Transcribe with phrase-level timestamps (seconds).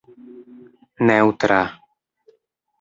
[1.05, 1.61] neŭtra